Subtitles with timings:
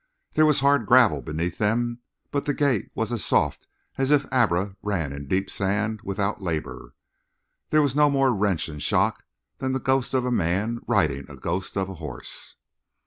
[0.31, 1.99] There was hard gravel beneath them,
[2.31, 3.67] but the gait was as soft
[3.99, 6.95] as if Abra ran in deep sand without labor;
[7.69, 9.25] there was no more wrench and shock
[9.59, 12.55] than the ghost of a man riding a ghost of a horse.